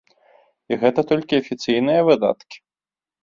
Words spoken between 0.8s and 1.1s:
гэта